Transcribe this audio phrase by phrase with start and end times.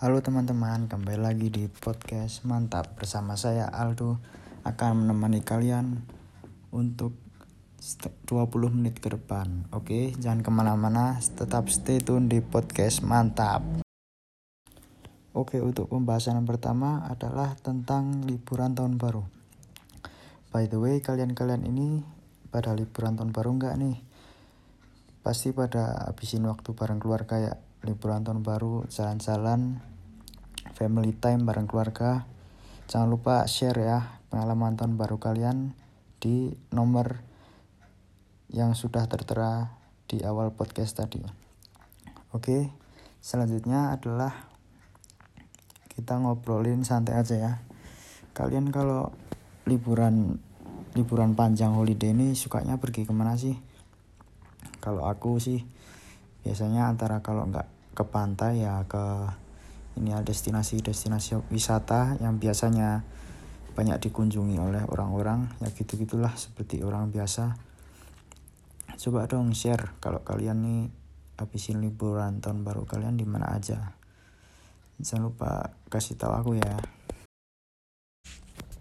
[0.00, 4.16] Halo teman-teman, kembali lagi di podcast Mantap bersama saya Aldo
[4.64, 6.00] akan menemani kalian
[6.72, 7.12] untuk
[8.24, 8.48] 20
[8.80, 9.68] menit ke depan.
[9.76, 13.84] Oke, jangan ke mana-mana, tetap stay tune di podcast Mantap.
[15.36, 19.28] Oke, untuk pembahasan yang pertama adalah tentang liburan tahun baru.
[20.48, 22.00] By the way, kalian-kalian ini
[22.48, 24.00] pada liburan tahun baru nggak nih?
[25.20, 27.52] Pasti pada habisin waktu bareng keluarga ya
[27.84, 29.89] liburan tahun baru, jalan-jalan,
[30.80, 32.24] family time bareng keluarga.
[32.88, 35.76] Jangan lupa share ya pengalaman tahun baru kalian
[36.16, 37.20] di nomor
[38.48, 39.76] yang sudah tertera
[40.08, 41.20] di awal podcast tadi.
[42.32, 42.72] Oke,
[43.20, 44.48] selanjutnya adalah
[45.92, 47.52] kita ngobrolin santai aja ya.
[48.32, 49.12] Kalian kalau
[49.68, 50.40] liburan
[50.96, 53.60] liburan panjang holiday ini sukanya pergi ke mana sih?
[54.80, 55.60] Kalau aku sih
[56.40, 59.28] biasanya antara kalau nggak ke pantai ya ke
[60.00, 63.04] ini ada destinasi-destinasi wisata yang biasanya
[63.76, 65.52] banyak dikunjungi oleh orang-orang.
[65.60, 67.54] Ya gitu gitulah seperti orang biasa.
[69.00, 70.82] Coba dong share kalau kalian nih
[71.40, 73.96] habisin liburan tahun baru kalian di mana aja.
[75.00, 76.76] Jangan lupa kasih tahu aku ya.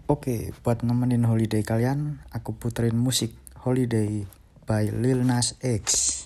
[0.09, 3.29] Oke, buat nemenin holiday kalian, aku puterin musik
[3.61, 4.25] Holiday
[4.65, 6.18] by Lil Nas X.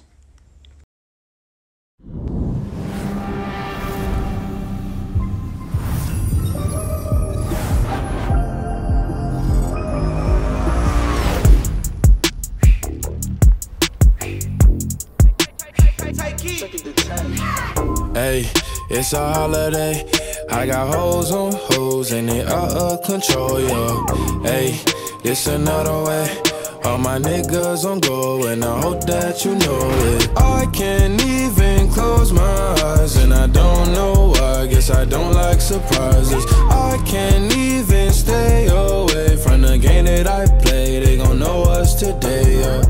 [19.04, 20.02] it's a holiday.
[20.50, 24.06] I got hoes on hoes and they out of control, yo.
[24.44, 24.80] Hey,
[25.26, 26.42] it's another way.
[26.86, 30.30] All my niggas on go and I hope that you know it.
[30.38, 34.68] I can't even close my eyes and I don't know why.
[34.68, 36.46] Guess I don't like surprises.
[36.72, 41.04] I can't even stay away from the game that I play.
[41.04, 42.82] They gon' know us today, yeah.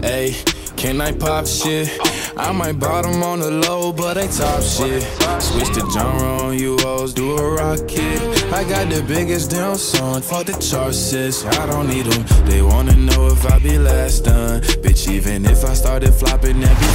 [0.00, 0.34] Hey,
[0.78, 1.90] can I pop shit?
[2.38, 5.02] I might bottom on the low, but they top shit.
[5.42, 8.22] Switch the genre on you hoes, do a rocket.
[8.52, 11.44] I got the biggest damn song, fuck the chart sis.
[11.44, 12.24] I don't need them.
[12.46, 14.60] They wanna know if I be last done.
[14.82, 16.86] Bitch, even if I started flopping, that be.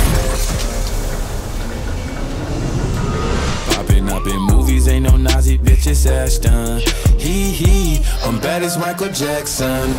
[3.76, 6.80] Popping up in movies, ain't no Nazi bitch, it's Ashton.
[7.20, 9.94] Hee hee, I'm bad as Michael Jackson.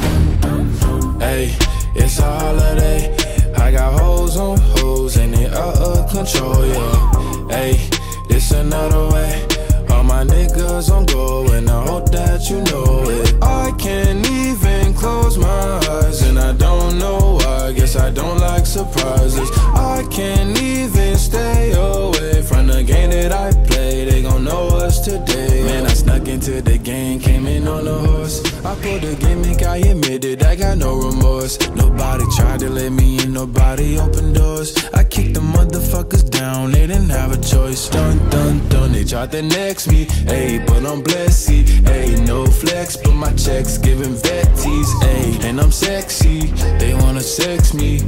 [1.20, 1.54] Hey,
[1.94, 3.33] it's a holiday.
[3.64, 7.48] I got hoes on hoes and they out of control, yeah.
[7.48, 7.88] Hey,
[8.28, 9.42] this another way.
[9.88, 13.42] All my niggas on go and I hope that you know it.
[13.42, 17.72] I can't even close my eyes and I don't know why.
[17.72, 19.48] Guess I don't like surprises.
[19.74, 24.04] I can't even stay away from the game that I play.
[24.04, 25.64] They gon' know us today.
[25.64, 28.42] Man, I snuck into the game, came in on a horse.
[28.66, 31.58] I pulled the gimmick, I admit it, I got no remorse.
[31.76, 34.74] Nobody tried to let me in, nobody opened doors.
[34.94, 37.88] I kicked the motherfuckers down, they didn't have a choice.
[37.90, 42.96] Dun dun dun, they tried to next me, ayy, but I'm blessed, ayy, no flex,
[42.96, 46.46] but my checks giving vetties, ayy, and I'm sexy,
[46.78, 48.00] they wanna sex me.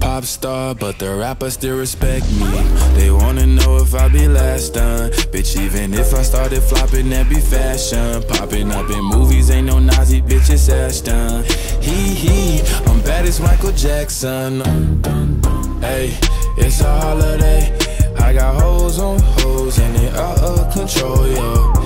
[0.00, 2.50] Pop star, but the rappers still respect me.
[2.94, 5.10] They wanna know if I be last done.
[5.30, 8.22] Bitch, even if I started flopping, that be fashion.
[8.22, 11.44] Popping up in movies, ain't no Nazi bitch, it's Ashton.
[11.82, 14.62] Hee hee, I'm bad as Michael Jackson.
[15.82, 16.16] Hey,
[16.56, 17.76] it's a holiday.
[18.18, 21.79] I got hoes on hoes and they out of control, yo.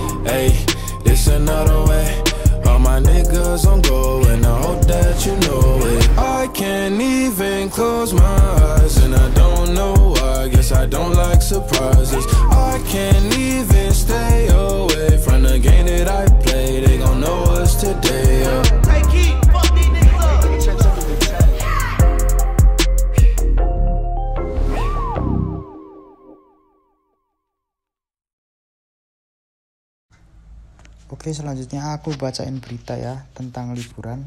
[31.44, 34.24] Selanjutnya aku bacain berita ya tentang liburan.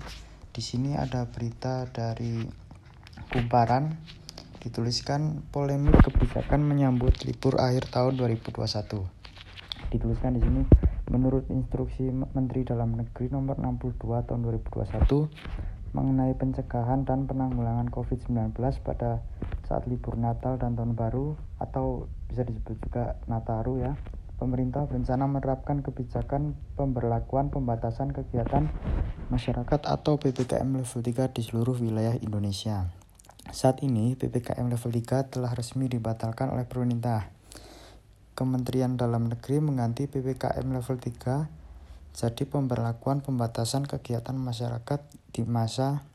[0.53, 2.45] Di sini ada berita dari
[3.33, 3.89] Kumparan
[4.61, 8.53] dituliskan polemik kebijakan menyambut libur akhir tahun 2021.
[9.89, 10.61] Dituliskan di sini
[11.09, 19.25] menurut instruksi Menteri Dalam Negeri nomor 62 tahun 2021 mengenai pencegahan dan penanggulangan COVID-19 pada
[19.65, 23.97] saat libur Natal dan Tahun Baru atau bisa disebut juga Nataru ya
[24.37, 28.69] pemerintah berencana menerapkan kebijakan pemberlakuan pembatasan kegiatan
[29.33, 32.93] masyarakat atau PPKM level 3 di seluruh wilayah Indonesia.
[33.49, 37.33] Saat ini, PPKM level 3 telah resmi dibatalkan oleh pemerintah.
[38.37, 41.49] Kementerian Dalam Negeri mengganti PPKM level 3
[42.17, 45.01] jadi pemberlakuan pembatasan kegiatan masyarakat
[45.33, 46.05] di masa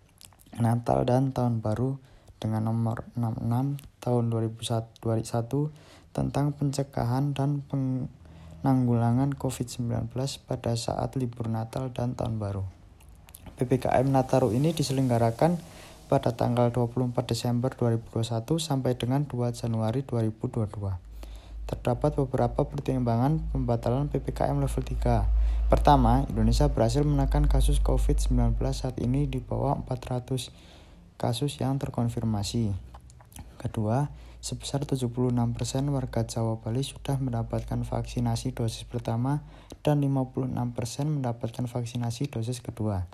[0.59, 1.99] Natal dan Tahun Baru
[2.43, 5.71] dengan nomor 66 tahun 2021
[6.13, 10.13] tentang pencegahan dan penanggulangan COVID-19
[10.45, 12.65] pada saat libur Natal dan Tahun Baru.
[13.57, 15.57] PPKM Nataru ini diselenggarakan
[16.07, 21.13] pada tanggal 24 Desember 2021 sampai dengan 2 Januari 2022
[21.73, 25.73] terdapat beberapa pertimbangan pembatalan PPKM level 3.
[25.73, 30.53] Pertama, Indonesia berhasil menekan kasus COVID-19 saat ini di bawah 400
[31.17, 32.92] kasus yang terkonfirmasi.
[33.63, 34.11] Kedua,
[34.43, 35.39] sebesar 76%
[35.95, 39.47] warga Jawa Bali sudah mendapatkan vaksinasi dosis pertama
[39.87, 40.59] dan 56%
[41.07, 43.07] mendapatkan vaksinasi dosis kedua.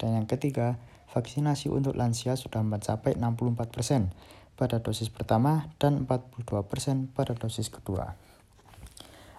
[0.00, 0.80] Dan yang ketiga,
[1.12, 4.08] vaksinasi untuk lansia sudah mencapai 64%
[4.56, 8.16] pada dosis pertama dan 42% pada dosis kedua.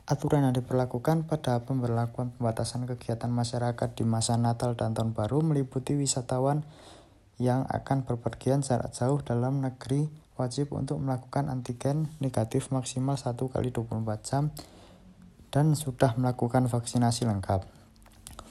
[0.06, 5.96] Aturan yang diperlakukan pada pemberlakuan pembatasan kegiatan masyarakat di masa Natal dan Tahun Baru meliputi
[5.98, 6.68] wisatawan
[7.42, 13.72] yang akan berpergian jarak jauh dalam negeri wajib untuk melakukan antigen negatif maksimal 1 kali
[13.72, 14.52] 24 jam
[15.56, 17.64] dan sudah melakukan vaksinasi lengkap.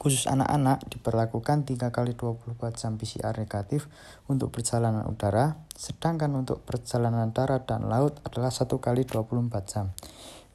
[0.01, 3.87] Khusus anak-anak diperlakukan 3 kali 24 jam PCR negatif
[4.27, 9.95] untuk perjalanan udara, sedangkan untuk perjalanan darat dan laut adalah 1 kali 24 jam.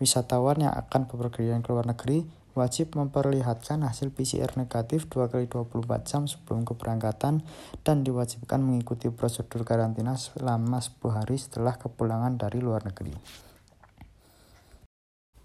[0.03, 5.85] Wisatawan yang akan bepergian ke luar negeri wajib memperlihatkan hasil PCR negatif 2 kali 24
[6.09, 7.45] jam sebelum keberangkatan
[7.85, 13.13] dan diwajibkan mengikuti prosedur karantina selama 10 hari setelah kepulangan dari luar negeri.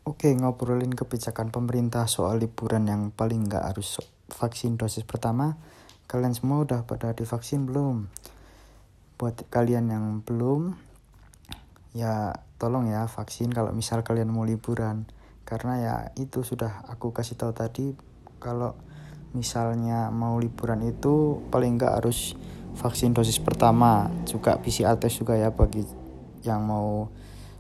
[0.03, 5.61] Oke, ngobrolin kebijakan pemerintah soal liburan yang paling nggak harus vaksin dosis pertama.
[6.11, 8.11] Kalian semua udah pada divaksin belum?
[9.15, 10.75] Buat kalian yang belum,
[11.95, 15.07] ya tolong ya vaksin kalau misal kalian mau liburan.
[15.43, 17.93] Karena ya itu sudah aku kasih tahu tadi
[18.43, 18.75] kalau
[19.33, 22.37] misalnya mau liburan itu paling nggak harus
[22.77, 25.85] vaksin dosis pertama juga PCR test juga ya bagi
[26.43, 27.09] yang mau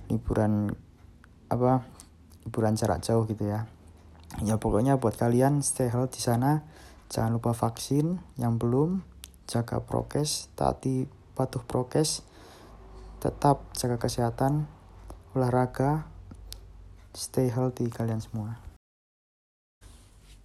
[0.08, 0.72] liburan
[1.52, 1.84] apa
[2.44, 3.68] liburan jarak jauh gitu ya.
[4.40, 6.64] Ya pokoknya buat kalian stay healthy di sana
[7.12, 8.18] jangan lupa vaksin.
[8.40, 8.90] Yang belum
[9.46, 11.06] jaga prokes taati
[11.36, 12.24] patuh prokes
[13.20, 14.66] tetap jaga kesehatan
[15.36, 16.11] olahraga
[17.12, 18.60] stay healthy kalian semua.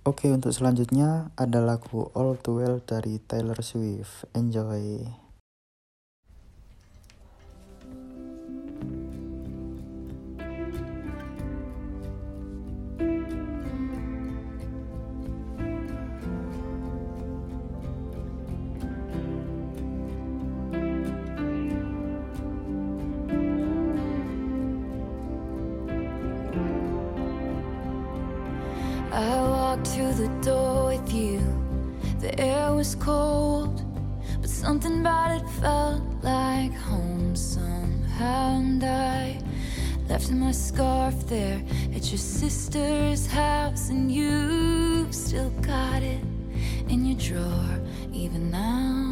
[0.08, 4.24] Oke untuk selanjutnya ada lagu All Too Well dari Taylor Swift.
[4.32, 5.04] Enjoy
[38.20, 39.40] And I
[40.10, 41.62] left my scarf there
[41.96, 46.22] at your sister's house, and you still got it
[46.90, 47.80] in your drawer,
[48.12, 49.07] even now.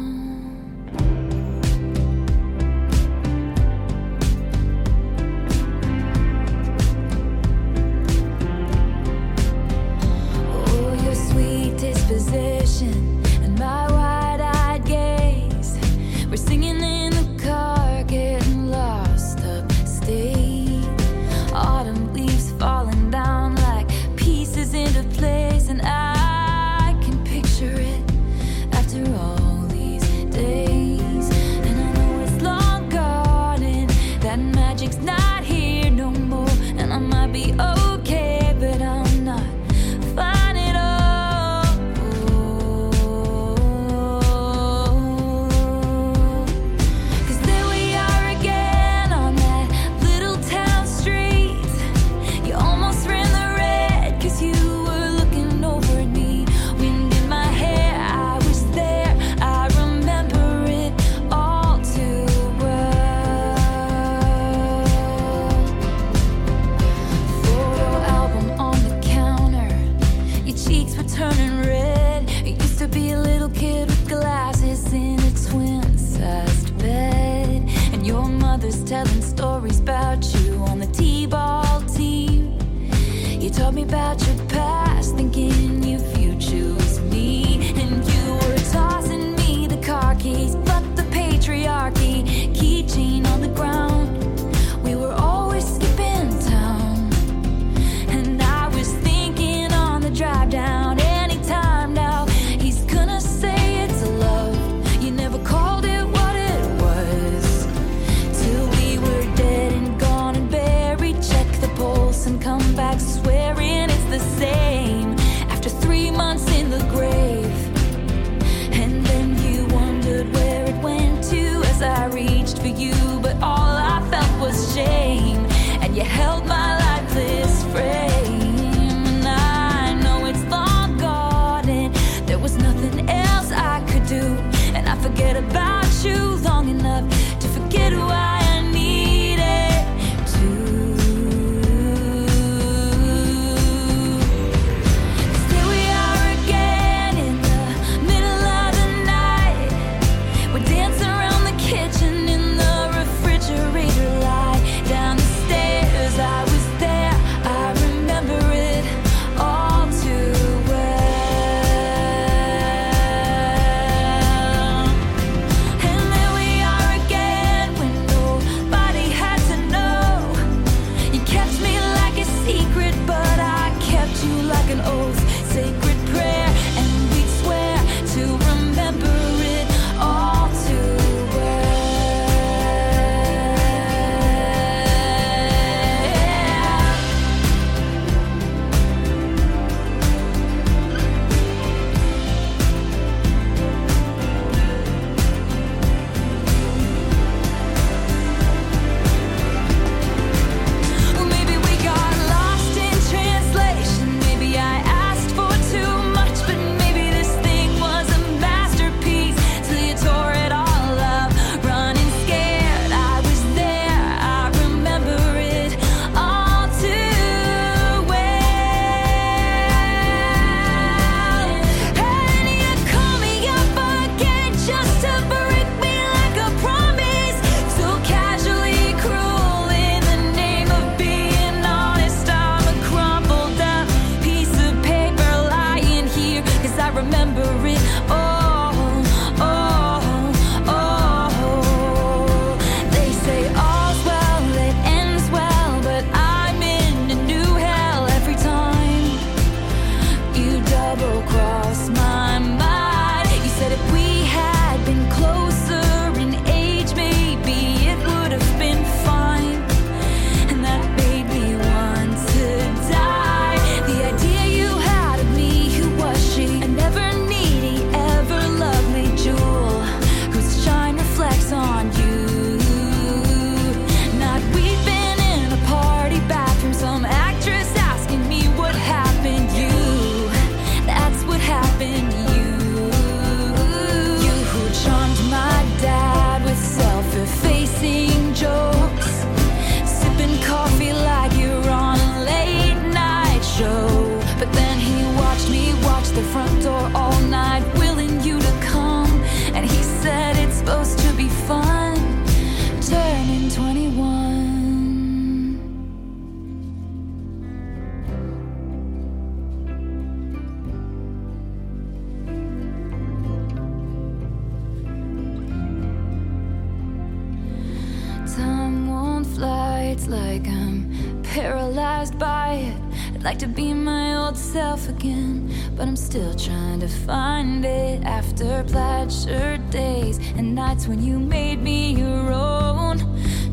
[324.76, 330.86] myself again, but I'm still trying to find it after plaid shirt days and nights
[330.86, 332.98] when you made me your own.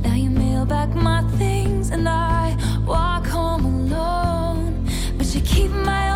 [0.01, 6.12] Now you mail back my things and I walk home alone, but you keep my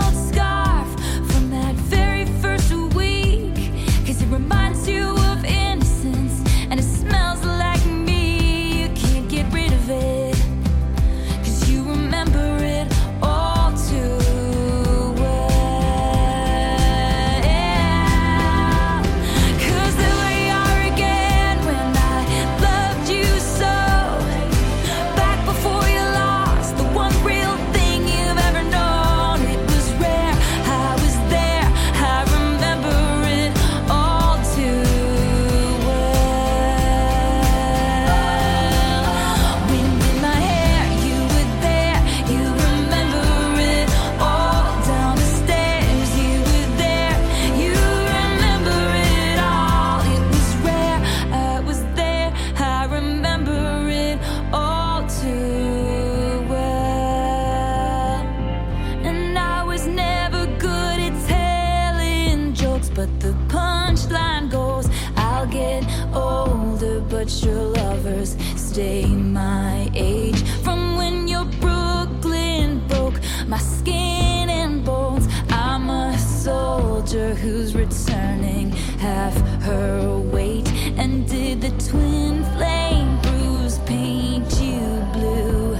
[63.98, 70.42] punchline goes I'll get older, but your lovers stay my age.
[70.64, 79.36] From when your Brooklyn broke my skin and bones, I'm a soldier who's returning half
[79.62, 80.68] her weight.
[80.98, 85.78] And did the twin flame bruise paint you blue?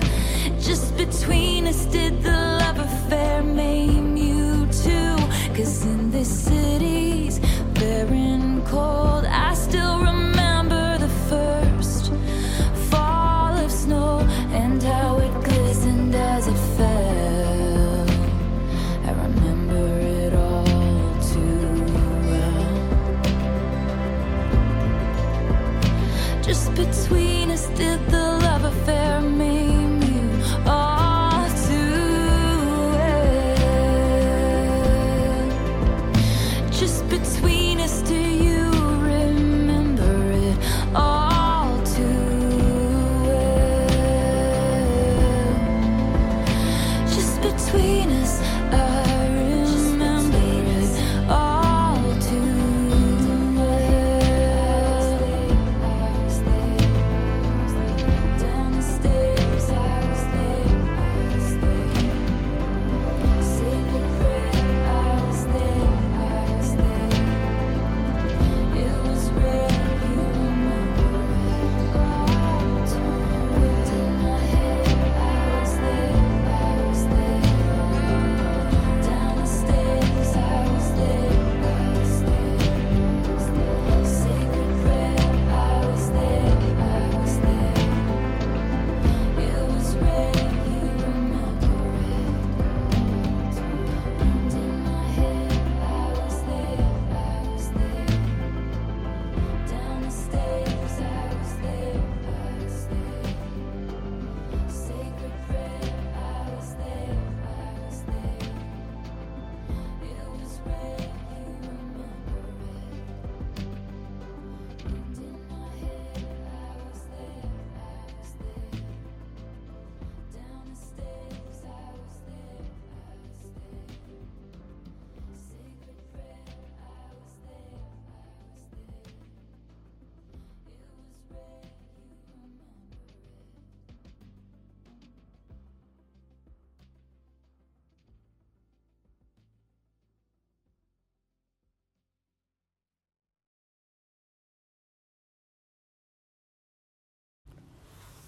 [0.60, 3.28] Just between us, did the love affair?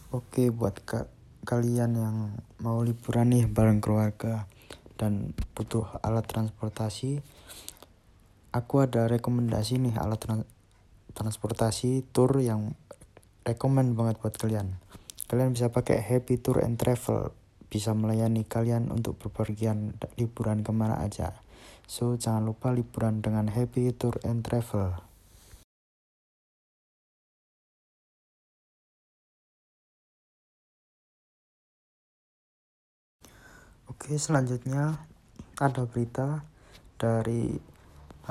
[0.10, 1.06] Oke buat ka-
[1.45, 2.17] kalian yang
[2.65, 4.50] mau liburan nih bareng keluarga
[4.98, 7.22] dan butuh alat transportasi
[8.50, 10.50] aku ada rekomendasi nih alat tran-
[11.13, 12.74] transportasi tour yang
[13.45, 14.82] rekomen banget buat kalian.
[15.30, 17.30] Kalian bisa pakai Happy Tour and Travel
[17.69, 21.38] bisa melayani kalian untuk berpergian da- liburan ke mana aja.
[21.86, 25.09] So jangan lupa liburan dengan Happy Tour and Travel
[33.99, 34.95] Oke, selanjutnya
[35.59, 36.47] ada berita
[36.95, 37.51] dari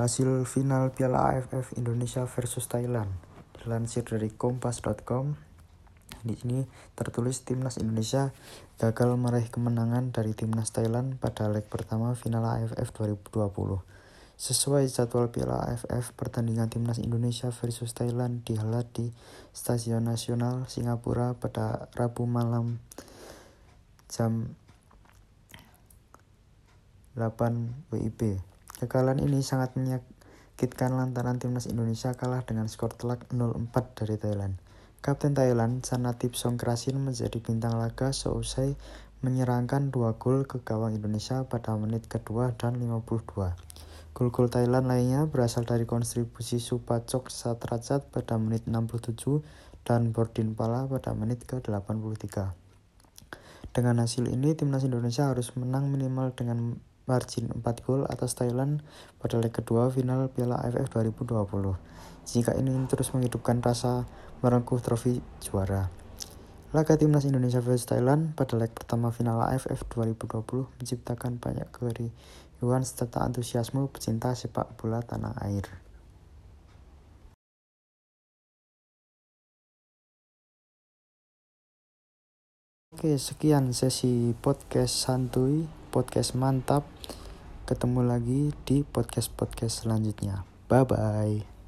[0.01, 3.05] hasil final Piala AFF Indonesia versus Thailand.
[3.53, 5.37] Dilansir dari kompas.com.
[6.25, 6.65] Di sini
[6.97, 8.33] tertulis timnas Indonesia
[8.81, 12.89] gagal meraih kemenangan dari timnas Thailand pada leg pertama final AFF
[13.29, 13.29] 2020.
[14.41, 19.13] Sesuai jadwal Piala AFF, pertandingan timnas Indonesia versus Thailand dihelat di
[19.53, 22.81] Stasiun Nasional Singapura pada Rabu malam
[24.09, 24.57] jam
[27.17, 28.37] 8 WIB.
[28.77, 34.59] Kekalahan ini sangat menyakitkan lantaran timnas Indonesia kalah dengan skor telak 0-4 dari Thailand.
[34.99, 38.75] Kapten Thailand, Sanatip Songkrasin menjadi bintang laga seusai
[39.19, 43.55] menyerangkan dua gol ke gawang Indonesia pada menit kedua dan 52.
[44.15, 49.39] Gol-gol Thailand lainnya berasal dari kontribusi Supacok Satrajat pada menit 67
[49.87, 52.51] dan Bordin Pala pada menit ke-83.
[53.69, 56.75] Dengan hasil ini, timnas Indonesia harus menang minimal dengan
[57.09, 58.85] margin 4 gol atas Thailand
[59.17, 61.49] pada leg kedua final Piala AFF 2020.
[62.29, 64.05] Jika ingin terus menghidupkan rasa
[64.45, 65.89] merengkuh trofi juara.
[66.69, 73.25] Laga timnas Indonesia vs Thailand pada leg pertama final AFF 2020 menciptakan banyak keriuhan serta
[73.25, 75.89] antusiasme pecinta sepak bola tanah air.
[82.99, 86.85] Oke, sekian sesi podcast santuy, podcast mantap.
[87.65, 90.45] Ketemu lagi di podcast-podcast selanjutnya.
[90.69, 91.58] Bye bye.